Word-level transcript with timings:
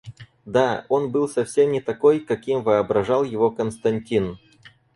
Да, 0.45 0.87
он 0.89 1.11
был 1.11 1.29
совсем 1.29 1.71
не 1.71 1.79
такой, 1.79 2.21
каким 2.21 2.63
воображал 2.63 3.23
его 3.23 3.51
Константин. 3.51 4.39